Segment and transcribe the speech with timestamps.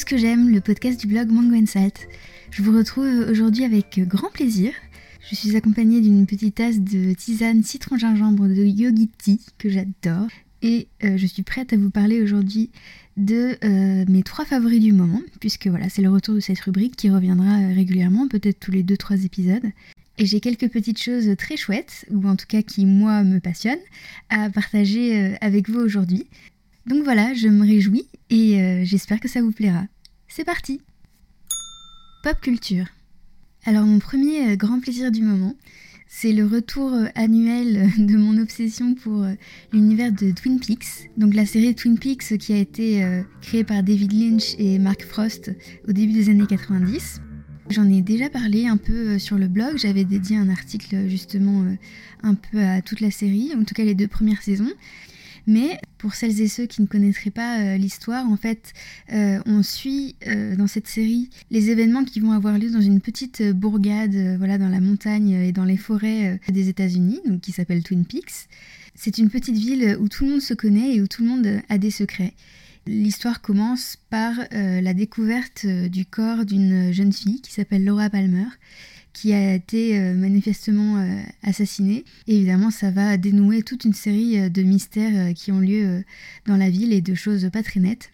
[0.00, 2.08] ce que j'aime, le podcast du blog Mango Salt.
[2.50, 4.72] Je vous retrouve aujourd'hui avec grand plaisir.
[5.28, 10.28] Je suis accompagnée d'une petite tasse de tisane citron-gingembre de Yogi Tea que j'adore.
[10.62, 12.70] Et euh, je suis prête à vous parler aujourd'hui
[13.18, 16.96] de euh, mes trois favoris du moment, puisque voilà, c'est le retour de cette rubrique
[16.96, 19.66] qui reviendra euh, régulièrement, peut-être tous les 2-3 épisodes.
[20.16, 23.78] Et j'ai quelques petites choses très chouettes, ou en tout cas qui moi me passionnent,
[24.30, 26.26] à partager avec vous aujourd'hui.
[26.90, 29.84] Donc voilà, je me réjouis et j'espère que ça vous plaira.
[30.28, 30.82] C'est parti
[32.22, 32.86] Pop culture.
[33.64, 35.54] Alors mon premier grand plaisir du moment,
[36.12, 39.34] c'est le retour euh, annuel euh, de mon obsession pour euh,
[39.72, 41.08] l'univers de Twin Peaks.
[41.16, 45.52] Donc la série Twin Peaks qui a été créée par David Lynch et Mark Frost
[45.88, 47.20] au début des années 90.
[47.70, 51.64] J'en ai déjà parlé un peu sur le blog, j'avais dédié un article justement
[52.24, 54.72] un peu à toute la série, en tout cas les deux premières saisons.
[55.50, 58.72] Mais pour celles et ceux qui ne connaîtraient pas euh, l'histoire, en fait,
[59.12, 63.00] euh, on suit euh, dans cette série les événements qui vont avoir lieu dans une
[63.00, 68.04] petite bourgade, voilà, dans la montagne et dans les forêts des États-Unis, qui s'appelle Twin
[68.04, 68.48] Peaks.
[68.94, 71.60] C'est une petite ville où tout le monde se connaît et où tout le monde
[71.68, 72.34] a des secrets.
[72.86, 78.46] L'histoire commence par la découverte du corps d'une jeune fille qui s'appelle Laura Palmer
[79.12, 82.04] qui a été euh, manifestement euh, assassiné.
[82.26, 86.04] Évidemment, ça va dénouer toute une série euh, de mystères qui ont lieu
[86.46, 88.10] dans la ville et de choses pas très nettes.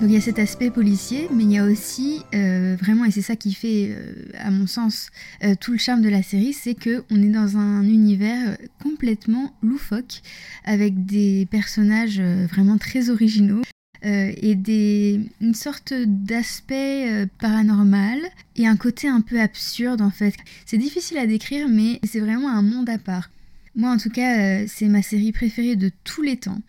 [0.00, 3.10] Donc il y a cet aspect policier, mais il y a aussi euh, vraiment, et
[3.10, 5.10] c'est ça qui fait, euh, à mon sens,
[5.42, 9.52] euh, tout le charme de la série, c'est que on est dans un univers complètement
[9.60, 10.22] loufoque,
[10.64, 13.62] avec des personnages vraiment très originaux.
[14.04, 18.20] et des, une sorte d'aspect paranormal
[18.54, 20.34] et un côté un peu absurde en fait.
[20.66, 23.28] C'est difficile à décrire mais c'est vraiment un monde à part.
[23.74, 26.60] Moi, en tout cas, euh, c'est ma série préférée de tous les temps.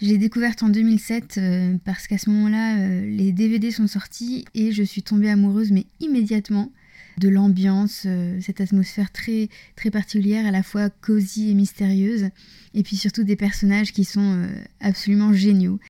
[0.00, 4.44] Je l'ai découverte en 2007 euh, parce qu'à ce moment-là, euh, les DVD sont sortis
[4.54, 6.70] et je suis tombée amoureuse, mais immédiatement,
[7.18, 8.06] de l'ambiance,
[8.40, 12.28] cette atmosphère très, très particulière, à la fois cosy et mystérieuse,
[12.74, 14.46] et puis surtout des personnages qui sont
[14.80, 15.80] absolument géniaux.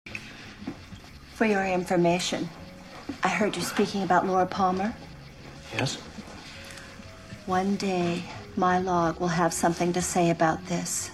[1.35, 2.49] For your information,
[3.23, 4.89] I heard you speaking about Laura Palmer.
[5.79, 5.99] Yes.
[7.47, 8.23] One day,
[8.58, 11.12] My log will have something to say about this.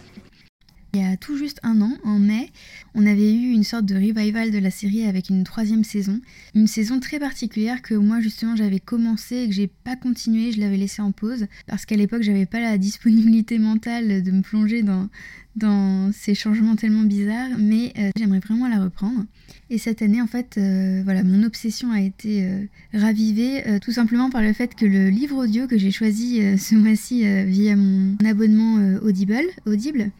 [0.94, 2.50] Il y a tout juste un an, en mai,
[2.94, 6.20] on avait eu une sorte de revival de la série avec une troisième saison.
[6.54, 10.60] Une saison très particulière que moi justement j'avais commencé et que j'ai pas continué, je
[10.60, 14.84] l'avais laissé en pause parce qu'à l'époque j'avais pas la disponibilité mentale de me plonger
[14.84, 15.08] dans,
[15.56, 19.24] dans ces changements tellement bizarres, mais euh, j'aimerais vraiment la reprendre.
[19.70, 24.30] Et cette année, en fait, euh, voilà, mon obsession a été euh, ravivée tout simplement
[24.30, 28.98] par le fait que le livre audio que j'ai choisi ce mois-ci via mon abonnement
[29.02, 30.12] Audible, Audible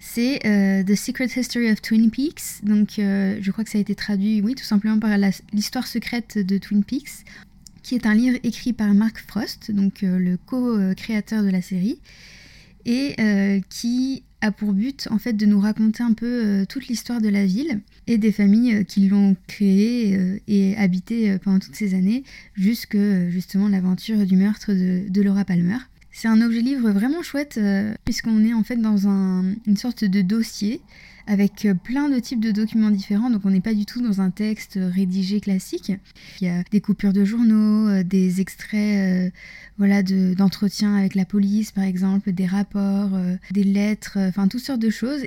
[0.00, 0.40] c'est
[0.86, 2.64] The Secret History of Twin Peaks.
[2.64, 5.16] Donc, je crois que ça a été traduit, oui, tout simplement par
[5.52, 7.24] l'histoire secrète de Twin Peaks,
[7.82, 12.00] qui est un livre écrit par Mark Frost, donc le co-créateur de la série,
[12.86, 13.14] et
[13.68, 17.28] qui a pour but en fait de nous raconter un peu euh, toute l'histoire de
[17.28, 21.94] la ville et des familles euh, qui l'ont créée euh, et habité pendant toutes ces
[21.94, 22.24] années
[22.54, 22.96] jusque
[23.28, 25.76] justement l'aventure du meurtre de, Laura Palmer.
[26.20, 27.58] C'est un objet livre vraiment chouette
[28.04, 30.82] puisqu'on est en fait dans une sorte de dossier
[31.26, 34.28] avec plein de types de documents différents, donc on n'est pas du tout dans un
[34.28, 35.92] texte rédigé classique.
[36.40, 39.32] Il y a des coupures de journaux, des extraits
[39.80, 44.60] voilà, d'entretien avec la police par exemple, des rapports, euh, des lettres, euh, enfin toutes
[44.60, 45.22] sortes de choses.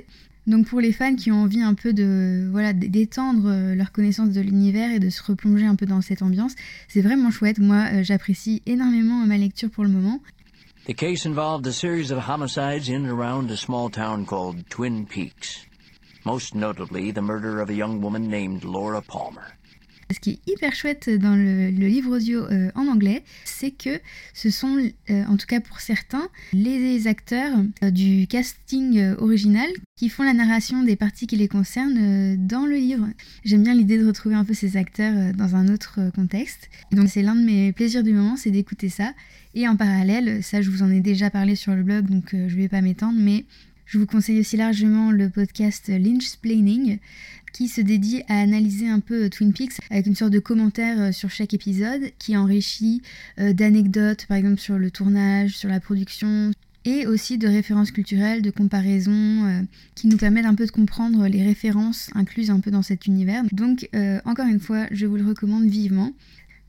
[0.46, 4.30] Donc pour les fans qui ont envie un peu de voilà d'étendre euh, leur connaissance
[4.30, 6.54] de l'univers et de se replonger un peu dans cette ambiance,
[6.86, 7.58] c'est vraiment chouette.
[7.58, 10.20] Moi, j'apprécie énormément ma lecture pour le moment.
[10.86, 15.06] The case involved a series of homicides in and around a small town called Twin
[15.06, 15.64] Peaks.
[16.26, 19.56] Most notably the murder of a young woman named Laura Palmer.
[20.12, 24.00] Ce qui est hyper chouette dans le, livre audio euh, en anglais, c'est que
[24.32, 24.78] ce sont,
[25.10, 27.52] euh, en tout cas pour certains, les acteurs
[27.82, 32.76] euh, du casting original qui font la narration des parties qui les concernent dans le
[32.76, 33.06] livre.
[33.44, 36.68] J'aime bien l'idée de retrouver un peu ces acteurs dans un autre contexte.
[36.90, 39.12] Donc c'est l'un de mes plaisirs du moment, c'est d'écouter ça.
[39.54, 42.36] Et en parallèle, ça je vous en ai déjà parlé sur le blog, donc je
[42.36, 43.44] ne vais pas m'étendre, mais
[43.94, 46.98] je vous conseille aussi largement le podcast Lynchsplaining
[47.52, 51.12] qui se dédie à analyser un peu Twin Peaks avec une sorte de commentaire euh,
[51.12, 53.02] sur chaque épisode qui enrichit
[53.38, 56.50] euh, d'anecdotes par exemple sur le tournage, sur la production
[56.84, 59.62] et aussi de références culturelles, de comparaisons euh,
[59.94, 63.44] qui nous permettent un peu de comprendre les références incluses un peu dans cet univers.
[63.52, 63.88] Donc
[64.24, 66.12] encore une fois, je vous le recommande vivement.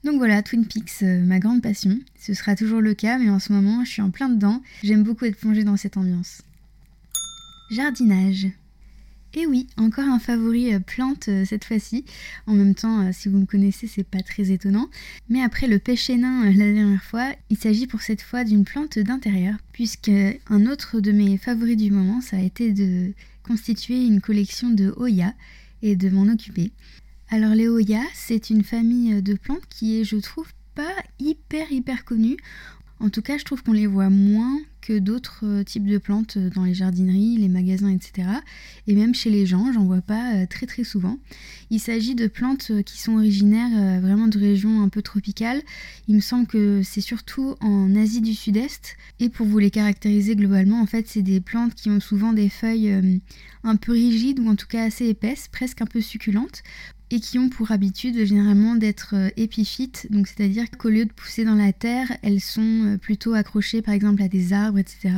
[0.05, 1.97] Donc voilà, Twin Peaks, euh, ma grande passion.
[2.19, 4.61] Ce sera toujours le cas, mais en ce moment, je suis en plein dedans.
[4.83, 6.43] J'aime beaucoup être plongée dans cette ambiance.
[7.69, 8.47] Jardinage.
[9.33, 12.05] Et oui, encore un favori euh, plante euh, cette fois-ci.
[12.47, 14.87] En même temps, euh, si vous me connaissez, c'est pas très étonnant.
[15.27, 18.97] Mais après le pêcher nain la dernière fois, il s'agit pour cette fois d'une plante
[18.97, 20.11] d'intérieur, puisque
[20.47, 23.11] un autre de mes favoris du moment, ça a été de
[23.43, 25.33] constituer une collection de Hoya
[25.81, 26.71] et de m'en occuper.
[27.29, 32.05] Alors les Hoya, c'est une famille de plantes qui est, je trouve, pas hyper hyper
[32.05, 32.37] connue.
[32.99, 36.37] En tout cas, je trouve qu'on les voit moins que d'autres euh, types de plantes
[36.37, 38.27] euh, dans les jardineries, les magasins, etc.
[38.87, 41.17] Et même chez les gens, j'en vois pas euh, très très souvent.
[41.71, 45.61] Il s'agit de plantes qui sont originaires vraiment de régions un peu tropicales.
[46.07, 48.95] Il me semble que c'est surtout en Asie du Sud-Est.
[49.19, 52.49] Et pour vous les caractériser globalement, en fait, c'est des plantes qui ont souvent des
[52.49, 53.21] feuilles
[53.63, 56.61] un peu rigides ou en tout cas assez épaisses, presque un peu succulentes
[57.11, 61.45] et qui ont pour habitude généralement d'être euh, épiphytes, donc c'est-à-dire qu'au lieu de pousser
[61.45, 65.13] dans la terre, elles sont euh, plutôt accrochées par exemple à des arbres, etc.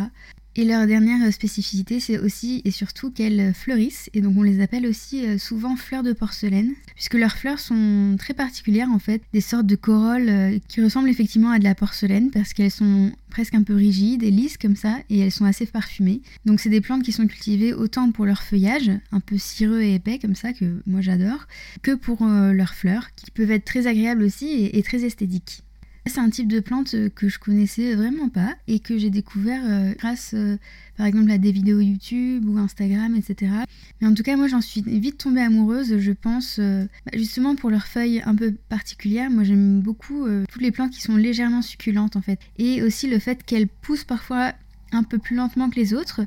[0.59, 4.88] Et leur dernière spécificité, c'est aussi et surtout qu'elles fleurissent, et donc on les appelle
[4.88, 9.42] aussi euh, souvent fleurs de porcelaine, puisque leurs fleurs sont très particulières en fait, des
[9.42, 13.54] sortes de corolles euh, qui ressemblent effectivement à de la porcelaine, parce qu'elles sont presque
[13.54, 16.24] un peu rigides et lisses comme ça, et elles sont assez parfumées.
[16.45, 19.94] Donc c'est des plantes qui sont cultivées autant pour leur feuillage, un peu cireux et
[19.94, 21.45] épais comme ça, que moi j'adore,
[21.83, 25.62] que pour euh, leurs fleurs, qui peuvent être très agréables aussi et très esthétiques.
[26.07, 29.62] C'est un type de plante euh, que je connaissais vraiment pas et que j'ai découvert
[29.65, 30.57] euh, grâce euh,
[30.95, 33.51] par exemple à des vidéos YouTube ou Instagram, etc.
[34.00, 37.69] Mais en tout cas, moi j'en suis vite tombée amoureuse, je pense, bah, justement pour
[37.69, 39.30] leurs feuilles un peu particulières.
[39.30, 42.39] Moi j'aime beaucoup toutes les plantes qui sont légèrement succulentes en fait.
[42.57, 44.54] Et aussi le fait qu'elles poussent parfois
[44.92, 46.21] un peu plus lentement que les autres.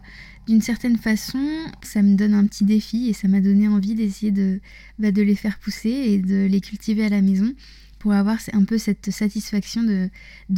[0.47, 1.45] D'une certaine façon,
[1.83, 4.61] ça me donne un petit défi et ça m'a donné envie d'essayer de,
[4.99, 7.53] bah, de les faire pousser et de les cultiver à la maison
[8.01, 10.11] pour avoir un peu cette satisfaction de,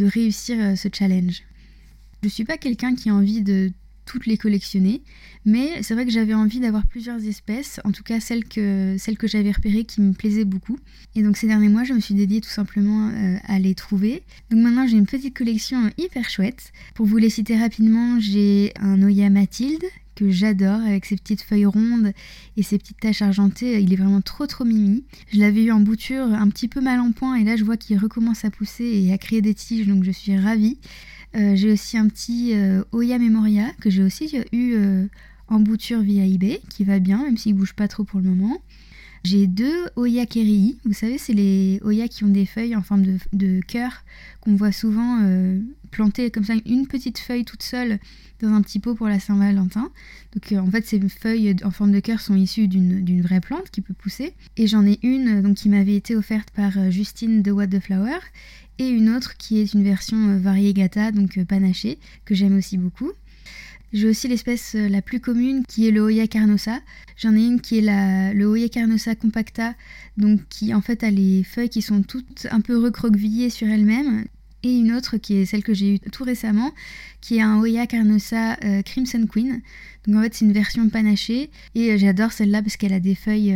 [0.05, 1.43] réussir euh, ce challenge.
[2.23, 3.73] Je ne suis pas quelqu'un qui a envie de
[4.27, 5.03] les collectionner,
[5.45, 9.19] mais c'est vrai que j'avais envie d'avoir plusieurs espèces, en tout cas celles que, celles
[9.19, 10.79] que j'avais repérées qui me plaisaient beaucoup.
[11.15, 14.23] Et donc ces derniers mois, je me suis dédiée tout simplement euh, à les trouver.
[14.51, 16.73] Donc maintenant, j'ai une petite collection hyper chouette.
[16.95, 21.67] Pour vous les citer rapidement, j'ai un Oya Mathilde que j'adore avec ses petites feuilles
[21.67, 22.13] rondes
[22.57, 23.81] et ses petites taches argentées.
[23.81, 25.05] Il est vraiment trop trop mimi.
[25.33, 27.77] Je l'avais eu en bouture un petit peu mal en point et là je vois
[27.77, 30.79] qu'il recommence à pousser et à créer des tiges donc je suis ravie.
[31.35, 35.07] Euh, j'ai aussi un petit euh, Oya Memoria que j'ai aussi eu euh,
[35.49, 38.61] en bouture via eBay qui va bien même s'il bouge pas trop pour le moment.
[39.25, 40.79] J'ai deux Oya Kerii.
[40.85, 44.03] Vous savez, c'est les Oya qui ont des feuilles en forme de, de cœur
[44.41, 45.21] qu'on voit souvent
[45.93, 48.01] plantées comme ça, une petite feuille toute seule
[48.41, 49.91] dans un petit pot pour la Saint-Valentin.
[50.35, 53.81] Donc en fait, ces feuilles en forme de cœur sont issues d'une vraie plante qui
[53.81, 54.35] peut pousser.
[54.57, 58.19] Et j'en ai une donc, qui m'avait été offerte par Justine de What the Flower
[58.79, 63.13] et une autre qui est une version variegata, donc panachée, que j'aime aussi beaucoup.
[63.93, 66.81] J'ai aussi l'espèce euh, la plus commune qui est le Hoya carnosa.
[67.17, 69.75] J'en ai une qui est la, le Hoya carnosa compacta,
[70.17, 74.25] donc qui en fait a les feuilles qui sont toutes un peu recroquevillées sur elles-mêmes.
[74.63, 76.73] Et une autre qui est celle que j'ai eue tout récemment,
[77.21, 79.61] qui est un Hoya carnosa euh, Crimson Queen.
[80.07, 83.15] Donc en fait c'est une version panachée et euh, j'adore celle-là parce qu'elle a des
[83.15, 83.55] feuilles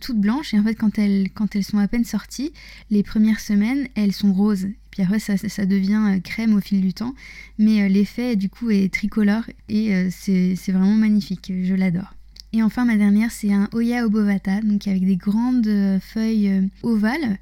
[0.00, 2.52] toutes blanches et en fait quand elles, quand elles sont à peine sorties,
[2.90, 6.80] les premières semaines elles sont roses puis après, ça, ça, devient euh, crème au fil
[6.80, 7.16] du temps.
[7.58, 11.52] Mais euh, l'effet, du coup, est tricolore et euh, c'est vraiment magnifique.
[11.64, 12.14] Je l'adore.
[12.52, 17.38] Et enfin, ma dernière, c'est un Oya obovata, donc avec des grandes feuilles ovales,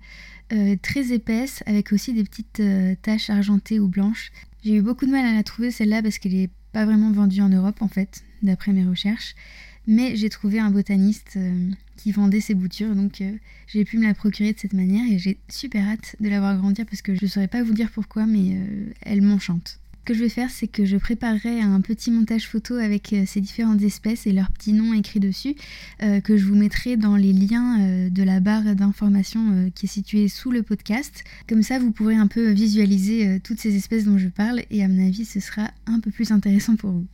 [0.83, 2.63] très épaisses, avec aussi des petites
[3.03, 4.33] taches argentées ou blanches.
[4.65, 7.41] J'ai eu beaucoup de mal à la trouver, celle-là, parce qu'elle n'est pas vraiment vendue
[7.41, 9.35] en Europe, en fait, d'après mes recherches.
[9.87, 13.33] Mais j'ai trouvé un botaniste euh, qui vendait ses boutures, donc euh,
[13.67, 16.57] j'ai pu me la procurer de cette manière et j'ai super hâte de la voir
[16.57, 19.81] grandir parce que je ne saurais pas vous dire pourquoi, mais euh, elle m'enchante.
[20.05, 23.83] Que je vais faire, c'est que je préparerai un petit montage photo avec ces différentes
[23.83, 25.55] espèces et leurs petits noms écrits dessus,
[26.01, 30.51] que je vous mettrai dans les liens de la barre d'information qui est située sous
[30.51, 31.23] le podcast.
[31.49, 34.89] Comme ça, vous pourrez un peu visualiser toutes ces espèces dont je parle et à
[34.89, 37.07] mon avis, ce sera un peu plus intéressant pour vous.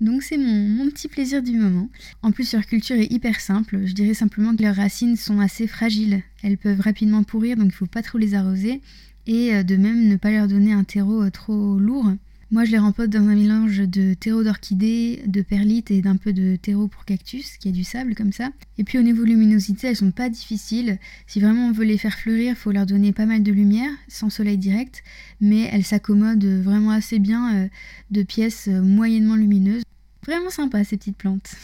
[0.00, 1.88] Donc c'est mon, petit plaisir du moment.
[2.22, 5.66] En plus leur culture est hyper simple, je dirais simplement que leurs racines sont assez
[5.66, 8.82] fragiles, elles peuvent rapidement pourrir donc il ne faut pas trop les arroser
[9.26, 12.12] et euh, de même ne pas leur donner un terreau euh, trop lourd
[12.52, 16.32] moi, je les rempote dans un mélange de terreau d'orchidée, de perlite et d'un peu
[16.32, 18.50] de terreau pour cactus, qui a du sable comme ça.
[18.78, 20.98] Et puis au niveau luminosité, elles sont pas difficiles.
[21.26, 23.90] Si vraiment on veut les faire fleurir, il faut leur donner pas mal de lumière,
[24.06, 25.02] sans soleil direct,
[25.40, 27.68] mais elles s'accommodent vraiment assez bien euh,
[28.12, 29.82] de pièces moyennement lumineuses.
[30.24, 31.56] Vraiment sympa ces petites plantes.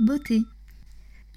[0.00, 0.42] Beauté.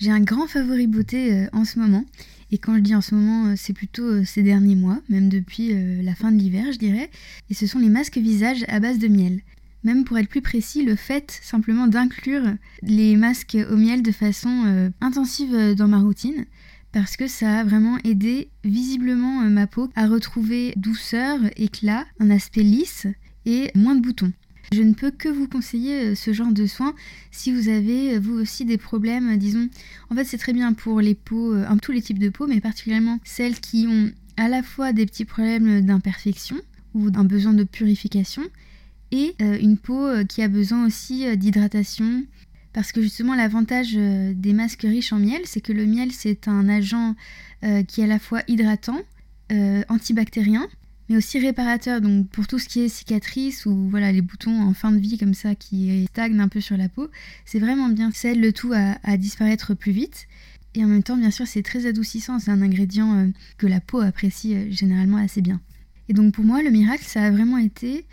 [0.03, 2.03] J'ai un grand favori beauté en ce moment.
[2.51, 6.13] Et quand je dis en ce moment, c'est plutôt ces derniers mois, même depuis la
[6.13, 7.09] fin de l'hiver, je dirais.
[7.49, 9.39] Et ce sont les masques visage à base de miel.
[9.85, 12.43] Même pour être plus précis, le fait simplement d'inclure
[12.81, 16.47] les masques au miel de façon intensive dans ma routine,
[16.93, 22.29] parce que ça a vraiment aidé visiblement euh, ma peau à retrouver douceur, éclat, un
[22.29, 23.07] aspect lisse
[23.45, 24.33] et moins de boutons.
[24.73, 26.93] Je ne peux que vous conseiller euh, ce genre de soins
[27.31, 29.69] si vous avez euh, vous aussi des problèmes, disons.
[30.09, 33.19] En fait, c'est très bien pour les peaux, tous les types de peaux, mais particulièrement
[33.23, 36.57] celles qui ont à la fois des petits problèmes d'imperfection
[36.93, 38.43] ou d'un besoin de purification
[39.11, 42.23] et une peau qui a besoin aussi d'hydratation,
[42.73, 46.47] parce que justement, l'avantage euh, des masques riches en miel, c'est que le miel, c'est
[46.47, 47.15] un agent
[47.63, 48.99] euh, qui est à la fois hydratant,
[49.51, 50.67] euh, antibactérien,
[51.09, 52.01] mais aussi réparateur.
[52.01, 55.17] Donc pour tout ce qui est cicatrices ou voilà les boutons en fin de vie
[55.17, 57.09] comme ça qui stagnent un peu sur la peau,
[57.45, 58.11] c'est vraiment bien.
[58.11, 60.27] Ça aide le tout à, disparaître plus vite.
[60.75, 62.39] Et en même temps, bien sûr, c'est très adoucissant.
[62.39, 65.61] C'est un ingrédient que la peau apprécie généralement assez bien.
[66.09, 68.05] Et donc pour moi, le miracle, ça a vraiment été,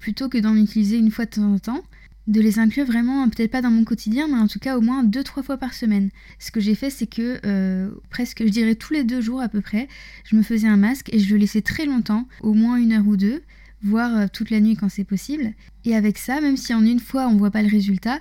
[0.00, 1.82] plutôt que d'en utiliser une fois de temps en temps,
[2.26, 5.04] de les inclure vraiment, peut-être pas dans mon quotidien, mais en tout cas au moins
[5.04, 6.10] deux, trois fois par semaine.
[6.38, 9.48] Ce que j'ai fait, c'est que euh, presque, je dirais tous les deux jours à
[9.48, 9.88] peu près,
[10.24, 13.06] je me faisais un masque et je le laissais très longtemps, au moins une heure
[13.06, 13.42] ou deux,
[13.82, 15.52] voire euh, toute la nuit quand c'est possible.
[15.84, 18.18] Et avec ça, même si en une fois on voit pas le résultat,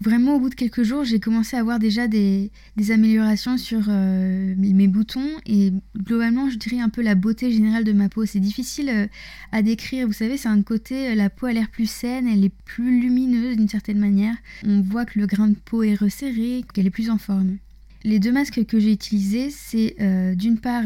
[0.00, 2.50] vraiment au bout de quelques jours, j'ai commencé à avoir déjà des,
[2.90, 7.92] améliorations sur euh, mes boutons et globalement, je dirais un peu la beauté générale de
[7.92, 8.26] ma peau.
[8.26, 9.06] C'est difficile euh,
[9.52, 12.44] à décrire, vous savez, c'est un côté, euh, la peau a l'air plus saine, elle
[12.44, 14.34] est plus lumineuse d'une certaine manière.
[14.66, 17.56] On voit que le grain de peau est resserré, qu'elle est plus en forme.
[18.04, 19.96] Les deux masques que j'ai utilisés, c'est
[20.36, 20.84] d'une part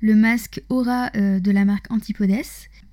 [0.00, 2.30] le masque Aura de la marque Antipodes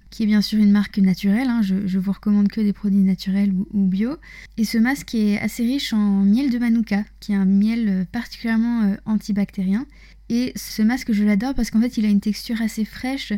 [0.09, 1.47] qui est bien sûr une marque naturelle.
[1.47, 1.61] Hein.
[1.61, 4.17] je, vous recommande que des produits naturels ou, bio.
[4.57, 8.05] Et ce masque est assez riche en miel de manuka, qui est un miel euh,
[8.11, 9.85] particulièrement euh, antibactérien.
[10.29, 13.33] Et ce masque, je l'adore parce qu'en fait, il a une texture assez fraîche,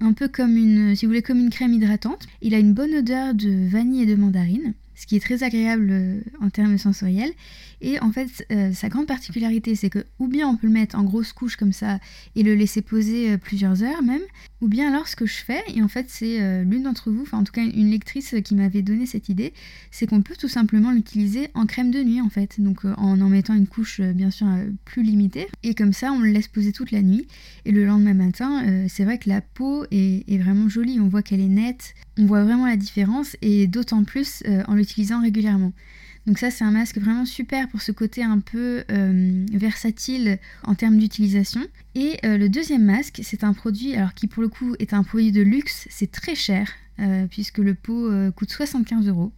[0.00, 2.26] un peu comme une, si vous voulez, comme une crème hydratante.
[2.42, 5.88] Il a une bonne odeur de vanille et de mandarine ce qui est très agréable
[5.90, 7.30] euh, en termes sensoriels.
[7.80, 10.98] Et en fait, euh, sa grande particularité, c'est que ou bien on peut le mettre
[10.98, 12.00] en grosse couche comme ça
[12.34, 14.22] et le laisser poser euh, plusieurs heures même,
[14.60, 17.38] ou bien alors ce que je fais, et en fait c'est l'une d'entre vous, enfin
[17.38, 19.52] en tout cas une lectrice qui m'avait donné cette idée,
[19.92, 23.28] c'est qu'on peut tout simplement l'utiliser en crème de nuit en fait, donc en en
[23.28, 24.48] mettant une couche bien sûr
[24.84, 27.28] plus limitée, et comme ça on le laisse poser toute la nuit,
[27.66, 31.22] et le lendemain matin, c'est vrai que la peau est, est vraiment jolie, on voit
[31.22, 34.84] qu'elle est nette, on voit vraiment la différence, et d'autant plus en le
[35.20, 35.72] régulièrement.
[36.26, 40.74] Donc ça c'est un masque vraiment super pour ce côté un peu euh, versatile en
[40.74, 41.62] termes d'utilisation.
[41.94, 45.02] Et euh, le deuxième masque, c'est un produit alors qui pour le coup est un
[45.02, 49.32] produit de luxe, c'est très cher euh, puisque le pot coûte 75 euros.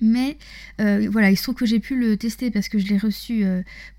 [0.00, 0.36] Mais
[0.78, 3.44] voilà, il se trouve que j'ai pu le tester parce que je l'ai reçu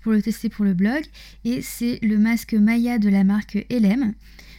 [0.02, 1.02] pour le tester pour le blog.
[1.44, 4.12] Et c'est le masque Maya de la marque LM.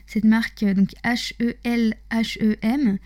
[0.07, 2.97] Cette marque, donc H-E-L-H-E-M,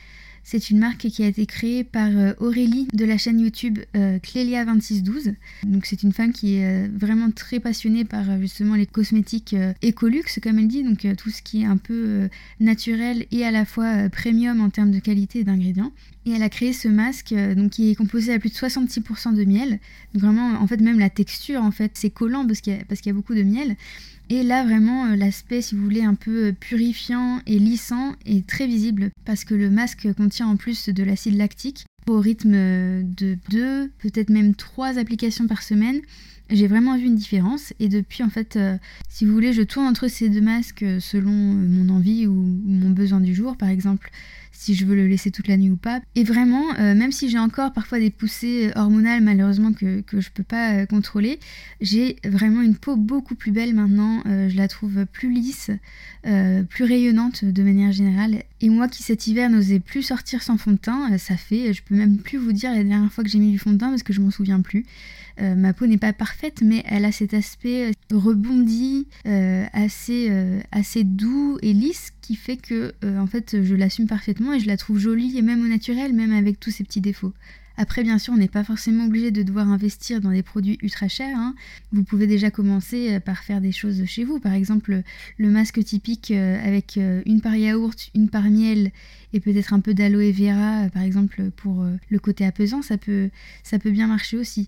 [0.44, 4.18] c'est une marque qui a été créée par euh, Aurélie de la chaîne YouTube euh,
[4.20, 5.36] Clélia2612.
[5.64, 10.24] Donc c'est une femme qui est euh, vraiment très passionnée par justement les cosmétiques écolux,
[10.42, 12.30] comme elle dit, donc tout ce qui est un peu
[12.60, 15.92] naturel et à la fois premium en termes de qualité et d'ingrédients.
[16.26, 19.44] Et elle a créé ce masque donc, qui est composé à plus de 66% de
[19.44, 19.80] miel.
[20.14, 23.14] Donc vraiment, en fait, même la texture, en fait, c'est collant parce qu'il y, a
[23.14, 23.76] beaucoup de miel.
[24.34, 28.48] Et là, vraiment, euh, l'aspect, si vous voulez, un peu euh, purifiant et lissant est
[28.48, 33.04] très visible parce que le masque contient en plus de l'acide lactique au rythme euh,
[33.04, 36.00] de deux, peut-être même trois applications par semaine.
[36.52, 38.60] J'ai vraiment vu une différence et depuis en fait,
[39.10, 42.34] si vous voulez, je tourne entre ces deux masques selon mon envie ou
[42.66, 43.58] mon besoin du jour.
[43.58, 44.12] Par exemple,
[44.62, 46.02] si je veux le laisser toute la nuit ou pas.
[46.14, 50.30] Et vraiment, euh, même si j'ai encore parfois des poussées hormonales malheureusement que, que je
[50.30, 51.40] peux pas euh, contrôler,
[51.80, 54.22] j'ai vraiment une peau beaucoup plus belle maintenant.
[54.28, 55.72] Euh, je la trouve plus lisse,
[56.70, 58.44] plus rayonnante de manière générale.
[58.62, 61.82] Et moi qui cet hiver n'osais plus sortir sans fond de teint, ça fait, je
[61.82, 63.90] peux même plus vous dire la dernière fois que j'ai mis du fond de teint
[63.90, 64.86] parce que je m'en souviens plus.
[65.40, 70.32] ma peau n'est pas parfaite, mais elle a cet aspect rebondi, assez,
[70.72, 74.78] assez doux et lisse qui fait que en fait je l'assume parfaitement et je la
[74.78, 77.34] trouve jolie et même au naturel, même avec tous ses petits défauts.
[77.78, 81.08] Après, bien sûr, on n'est pas forcément obligé de devoir investir dans des produits ultra
[81.08, 81.36] chers.
[81.38, 81.56] Hein.
[81.92, 84.40] Vous pouvez déjà commencer euh, par faire des choses chez vous.
[84.40, 85.02] Par exemple,
[85.38, 88.92] le masque typique euh, avec euh, une part yaourt, une part miel
[89.34, 93.30] et peut-être un peu d'aloe vera, par exemple, pour le côté apaisant, ça peut,
[93.64, 94.68] ça peut bien marcher aussi.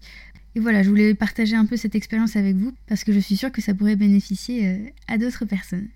[0.56, 3.36] Et voilà, je voulais partager un peu cette expérience avec vous parce que je suis
[3.36, 5.88] sûre que ça pourrait bénéficier à d'autres personnes.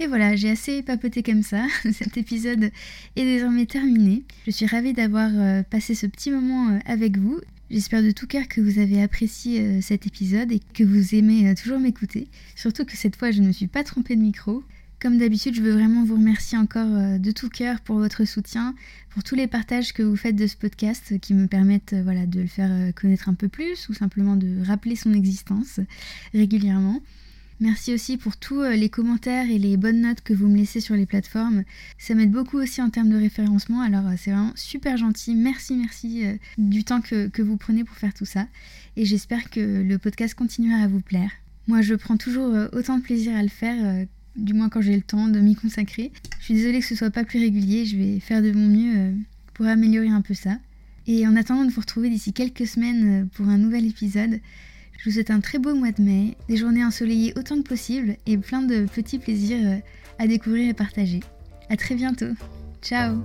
[0.00, 1.66] Et voilà, j'ai assez papoté comme ça.
[1.92, 2.64] Cet épisode
[3.16, 4.24] est désormais terminé.
[4.46, 7.40] Je suis ravie d'avoir euh, passé ce petit moment euh, avec vous.
[7.70, 11.48] J'espère de tout cœur que vous avez apprécié euh, cet épisode et que vous aimez
[11.48, 12.28] euh, toujours m'écouter.
[12.54, 14.62] Surtout que cette fois, je ne me suis pas trompée de micro.
[15.04, 18.74] Comme d'habitude, je veux vraiment vous remercier encore euh, de tout cœur pour votre soutien,
[19.10, 22.40] pour tous les partages que vous faites de ce podcast qui me permettent voilà, de
[22.40, 25.78] le faire connaître un peu plus ou simplement de rappeler son existence
[26.32, 27.00] régulièrement.
[27.60, 30.80] Merci aussi pour tous euh, les commentaires et les bonnes notes que vous me laissez
[30.80, 31.62] sur les plateformes.
[31.98, 35.36] Ça m'aide beaucoup aussi en termes de référencement, alors euh, c'est vraiment super gentil.
[35.36, 38.48] Merci, merci euh, du temps que, vous prenez pour faire tout ça.
[38.96, 41.30] Et j'espère que le podcast continuera à vous plaire.
[41.68, 44.06] Moi, je prends toujours autant de plaisir à le faire,
[44.36, 46.12] du moins quand j'ai le temps de m'y consacrer.
[46.40, 49.14] Je suis désolée que ce soit pas plus régulier, je vais faire de mon mieux
[49.54, 50.58] pour améliorer un peu ça.
[51.06, 54.40] Et en attendant de vous retrouver d'ici quelques semaines pour un nouvel épisode,
[54.98, 58.16] je vous souhaite un très beau mois de mai, des journées ensoleillées autant que possible
[58.26, 59.76] et plein de petits plaisirs euh,
[60.18, 61.20] à découvrir et partager.
[61.68, 62.32] A très bientôt.
[62.80, 63.22] Ciao